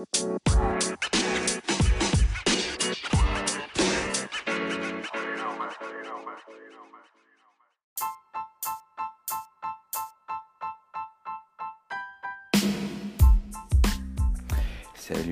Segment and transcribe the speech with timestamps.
[0.00, 0.32] Salut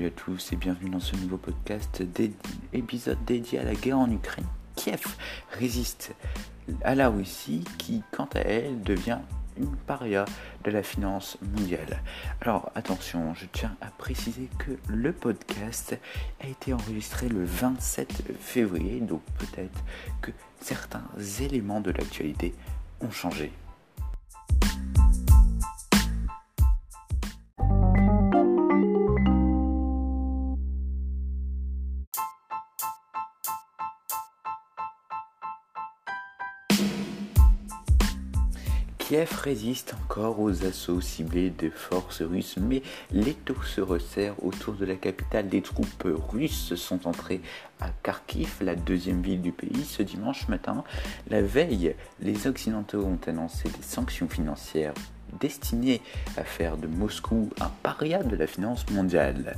[0.05, 2.03] à tous et bienvenue dans ce nouveau podcast,
[2.71, 4.45] épisode dédié à la guerre en Ukraine.
[4.75, 5.01] Kiev
[5.51, 6.13] résiste
[6.83, 9.17] à la Russie qui, quant à elle, devient
[9.87, 10.25] paria
[10.63, 12.01] de la finance mondiale.
[12.41, 15.97] Alors attention, je tiens à préciser que le podcast
[16.41, 19.83] a été enregistré le 27 février, donc peut-être
[20.21, 21.05] que certains
[21.41, 22.53] éléments de l'actualité
[23.01, 23.51] ont changé.
[39.09, 44.85] Kiev résiste encore aux assauts ciblés des forces russes, mais l'étau se resserre autour de
[44.85, 45.49] la capitale.
[45.49, 47.41] Des troupes russes sont entrées
[47.79, 50.83] à Kharkiv, la deuxième ville du pays, ce dimanche matin.
[51.27, 54.93] La veille, les Occidentaux ont annoncé des sanctions financières
[55.39, 56.01] destinées
[56.37, 59.55] à faire de Moscou un paria de la finance mondiale.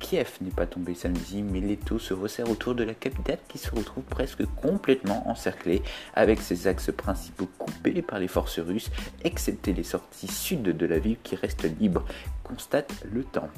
[0.00, 3.74] Kiev n'est pas tombé samedi, mais l'étau se resserre autour de la capitale qui se
[3.74, 5.82] retrouve presque complètement encerclée,
[6.14, 8.90] avec ses axes principaux coupés par les forces russes,
[9.24, 12.04] excepté les sorties sud de la ville qui restent libres,
[12.44, 13.50] constate le temps.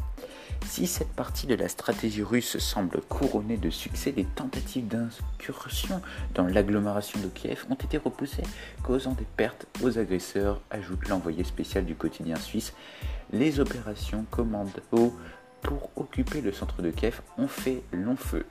[0.67, 6.01] Si cette partie de la stratégie russe semble couronnée de succès, les tentatives d'incursion
[6.35, 8.43] dans l'agglomération de Kiev ont été repoussées,
[8.83, 12.73] causant des pertes aux agresseurs, ajoute l'envoyé spécial du quotidien suisse.
[13.33, 15.15] Les opérations commando
[15.63, 18.47] pour occuper le centre de Kiev ont fait long feu.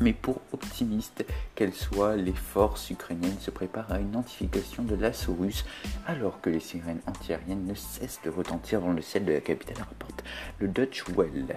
[0.00, 5.36] Mais pour optimistes qu'elles soient, les forces ukrainiennes se préparent à une identification de l'assaut
[5.38, 5.64] russe
[6.06, 9.78] alors que les sirènes antiaériennes ne cessent de retentir dans le ciel de la capitale,
[9.78, 10.24] rapporte
[10.58, 11.56] le Dutch Well.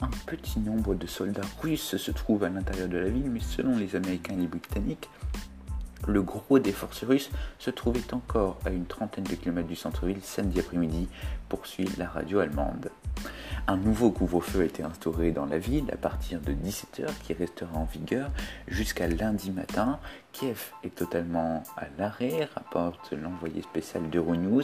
[0.00, 3.76] Un petit nombre de soldats russes se trouve à l'intérieur de la ville, mais selon
[3.76, 5.08] les Américains et les Britanniques,
[6.06, 10.22] le gros des forces russes se trouvait encore à une trentaine de kilomètres du centre-ville
[10.22, 11.08] samedi après-midi,
[11.48, 12.90] poursuit la radio allemande.
[13.70, 17.76] Un nouveau couvre-feu a été instauré dans la ville à partir de 17h qui restera
[17.76, 18.30] en vigueur
[18.66, 20.00] jusqu'à lundi matin.
[20.32, 24.62] Kiev est totalement à l'arrêt, rapporte l'envoyé spécial d'Euronews.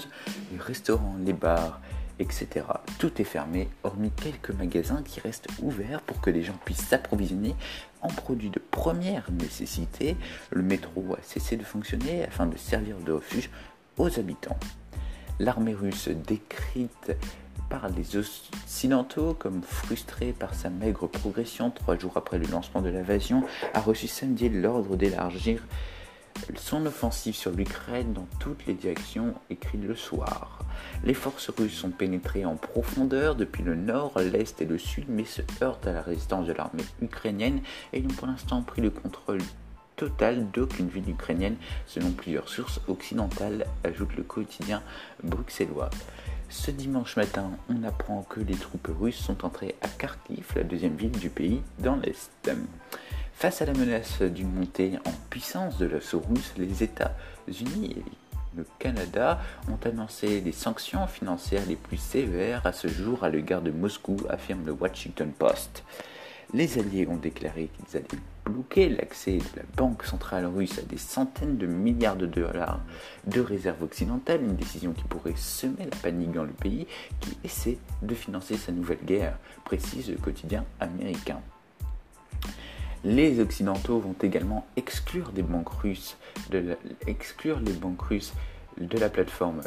[0.51, 1.83] Les restaurants, les bars,
[2.19, 2.65] etc.
[2.99, 7.55] Tout est fermé, hormis quelques magasins qui restent ouverts pour que les gens puissent s'approvisionner
[8.01, 10.17] en produits de première nécessité.
[10.51, 13.51] Le métro a cessé de fonctionner afin de servir de refuge
[13.99, 14.57] aux habitants.
[15.41, 17.13] L'armée russe décrite
[17.97, 23.45] les Occidentaux comme frustrée par sa maigre progression trois jours après le lancement de l'invasion,
[23.75, 25.63] a reçu samedi l'ordre d'élargir
[26.57, 30.61] son offensive sur l'Ukraine dans toutes les directions, écrit le soir.
[31.05, 35.25] Les forces russes sont pénétrées en profondeur depuis le nord, l'est et le sud, mais
[35.25, 37.61] se heurtent à la résistance de l'armée ukrainienne
[37.93, 39.41] et n'ont pour l'instant pris le contrôle
[39.97, 41.57] total d'aucune ville ukrainienne,
[41.87, 44.83] selon plusieurs sources occidentales, ajoute le quotidien
[45.23, 45.91] bruxellois.
[46.49, 50.95] Ce dimanche matin, on apprend que les troupes russes sont entrées à Kharkiv, la deuxième
[50.95, 52.51] ville du pays, dans l'Est.
[53.33, 58.05] Face à la menace d'une montée en puissance de l'assaut russe, les États-Unis et
[58.57, 63.63] le Canada ont annoncé les sanctions financières les plus sévères à ce jour à l'égard
[63.63, 65.83] de Moscou, affirme le Washington Post.
[66.53, 70.99] Les Alliés ont déclaré qu'ils allaient bloquer l'accès de la Banque centrale russe à des
[70.99, 72.81] centaines de milliards de dollars
[73.27, 76.87] de réserves occidentales, une décision qui pourrait semer la panique dans le pays
[77.21, 81.41] qui essaie de financer sa nouvelle guerre, précise le quotidien américain.
[83.05, 86.17] Les Occidentaux vont également exclure, les banques russes
[86.51, 86.77] de
[88.99, 89.61] la plateforme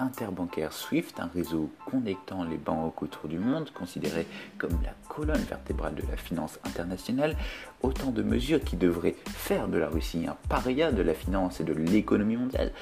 [0.00, 4.26] interbancaire SWIFT, un réseau connectant les banques autour du monde, considéré
[4.58, 7.36] comme la colonne vertébrale de la finance internationale,
[7.82, 11.64] autant de mesures qui devraient faire de la Russie un paria de la finance et
[11.64, 12.72] de l'économie mondiale,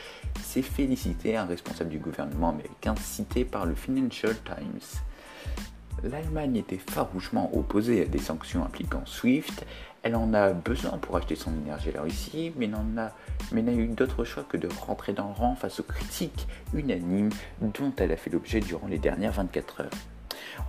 [0.42, 5.00] c'est félicité un responsable du gouvernement américain cité par le Financial Times.
[6.04, 9.64] L'Allemagne était farouchement opposée à des sanctions impliquant SWIFT.
[10.08, 13.12] Elle en a besoin pour acheter son énergie la Russie, mais n'a
[13.74, 17.28] eu d'autre choix que de rentrer dans le rang face aux critiques unanimes
[17.60, 19.90] dont elle a fait l'objet durant les dernières 24 heures.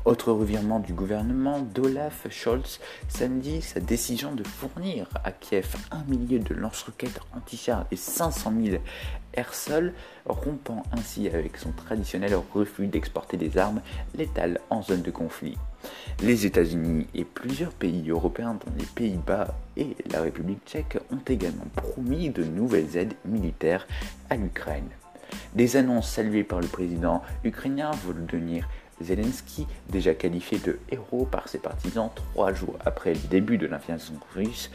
[0.06, 6.40] Autre revirement du gouvernement d'Olaf Scholz samedi, sa décision de fournir à Kiev un millier
[6.40, 8.78] de lance-roquettes anti-chars et 500 000
[9.34, 9.94] air-sol,
[10.26, 13.82] rompant ainsi avec son traditionnel refus d'exporter des armes
[14.16, 15.58] létales en zone de conflit.
[16.22, 21.68] Les États-Unis et plusieurs pays européens, dont les Pays-Bas et la République tchèque, ont également
[21.76, 23.88] promis de nouvelles aides militaires
[24.30, 24.90] à l'Ukraine.
[25.54, 28.68] Des annonces saluées par le président ukrainien Volodymyr
[29.02, 34.16] Zelensky, déjà qualifié de héros par ses partisans trois jours après le début de l'invasion
[34.36, 34.70] russe,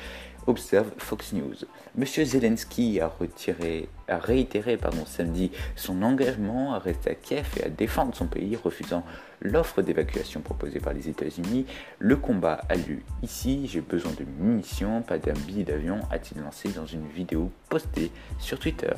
[0.47, 1.55] observe Fox News.
[1.97, 7.69] Monsieur Zelensky a, retiré, a réitéré samedi son engagement à rester à Kiev et à
[7.69, 9.05] défendre son pays, refusant
[9.41, 11.67] l'offre d'évacuation proposée par les États-Unis.
[11.99, 16.69] Le combat a lieu ici, j'ai besoin de munitions, pas d'un billet d'avion, a-t-il lancé
[16.70, 18.93] dans une vidéo postée sur Twitter.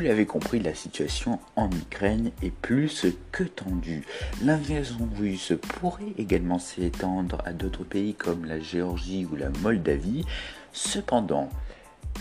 [0.00, 4.06] Vous l'avez compris, la situation en Ukraine est plus que tendue.
[4.42, 10.24] L'invasion russe pourrait également s'étendre à d'autres pays comme la Géorgie ou la Moldavie.
[10.72, 11.50] Cependant,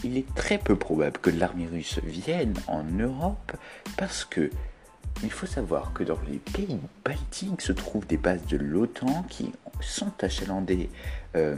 [0.04, 3.54] il est très peu probable que l'armée russe vienne en Europe
[3.96, 4.50] parce que
[5.24, 9.54] il faut savoir que dans les pays baltiques se trouvent des bases de l'OTAN qui
[9.80, 10.90] sont achalandées
[11.38, 11.56] euh,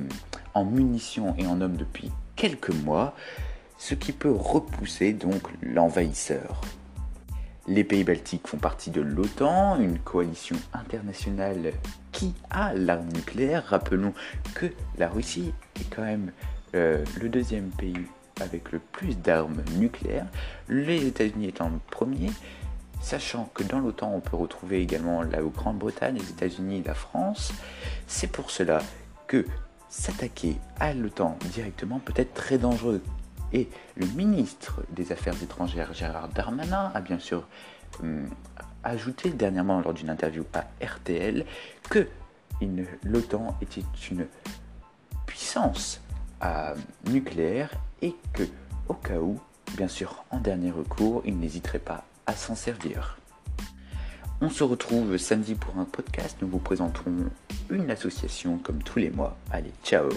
[0.54, 3.16] en munitions et en hommes depuis quelques mois
[3.82, 6.62] ce qui peut repousser donc l'envahisseur.
[7.68, 11.74] Les pays baltiques font partie de l'OTAN, une coalition internationale
[12.12, 13.66] qui a l'arme nucléaire.
[13.66, 14.14] Rappelons
[14.54, 14.68] que
[15.00, 16.32] la Russie est quand même
[16.76, 18.06] euh, le deuxième pays
[18.40, 20.28] avec le plus d'armes nucléaires,
[20.70, 22.30] les États-Unis étant le premier,
[23.02, 27.52] sachant que dans l'OTAN on peut retrouver également la Grande-Bretagne, les États-Unis, la France.
[28.06, 28.84] C'est pour cela
[29.26, 29.44] que
[29.90, 33.02] s'attaquer à l'OTAN directement peut être très dangereux
[33.54, 37.48] et le ministre des Affaires étrangères, Gérard Darmanin, a bien sûr
[38.02, 38.30] hum,
[38.84, 41.46] ajouté dernièrement lors d'une interview à RTL
[41.90, 42.08] que
[43.04, 44.28] l'OTAN était une
[45.26, 46.02] puissance
[46.44, 46.76] euh,
[47.10, 47.72] nucléaire
[48.02, 48.44] et que,
[48.88, 49.40] au cas où,
[49.76, 53.18] bien sûr, en dernier recours, il n'hésiterait pas à s'en servir.
[54.42, 56.38] On se retrouve samedi pour un podcast.
[56.42, 57.30] Nous vous présenterons
[57.70, 59.38] une association comme tous les mois.
[59.52, 60.10] Allez, ciao